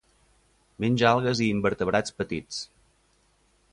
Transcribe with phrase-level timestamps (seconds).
[0.85, 2.63] Menja algues i invertebrats petits.